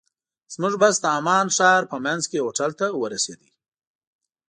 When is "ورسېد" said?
3.01-3.39